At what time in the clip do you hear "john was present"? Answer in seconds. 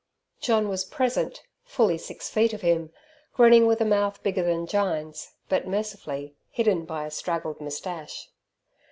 0.39-1.43